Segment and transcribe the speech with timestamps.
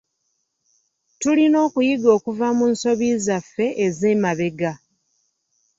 [1.21, 4.71] Tulina okuyiga okuva mu nsobi zaffe ez'emabega